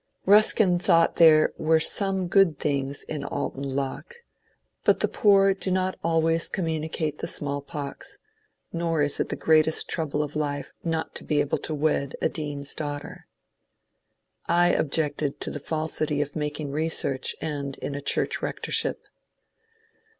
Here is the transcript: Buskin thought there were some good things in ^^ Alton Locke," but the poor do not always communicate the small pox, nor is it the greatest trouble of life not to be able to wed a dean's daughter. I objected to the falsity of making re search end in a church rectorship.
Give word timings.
Buskin 0.25 0.79
thought 0.79 1.17
there 1.17 1.53
were 1.59 1.79
some 1.79 2.27
good 2.27 2.57
things 2.57 3.03
in 3.03 3.21
^^ 3.21 3.31
Alton 3.31 3.61
Locke," 3.75 4.15
but 4.83 4.99
the 4.99 5.07
poor 5.07 5.53
do 5.53 5.69
not 5.69 5.95
always 6.03 6.49
communicate 6.49 7.19
the 7.19 7.27
small 7.27 7.61
pox, 7.61 8.17
nor 8.73 9.03
is 9.03 9.19
it 9.19 9.29
the 9.29 9.35
greatest 9.35 9.87
trouble 9.89 10.23
of 10.23 10.35
life 10.35 10.73
not 10.83 11.13
to 11.13 11.23
be 11.23 11.39
able 11.39 11.59
to 11.59 11.75
wed 11.75 12.15
a 12.19 12.29
dean's 12.29 12.73
daughter. 12.73 13.27
I 14.47 14.69
objected 14.73 15.39
to 15.41 15.51
the 15.51 15.59
falsity 15.59 16.19
of 16.23 16.35
making 16.35 16.71
re 16.71 16.89
search 16.89 17.35
end 17.39 17.77
in 17.77 17.93
a 17.93 18.01
church 18.01 18.41
rectorship. 18.41 19.03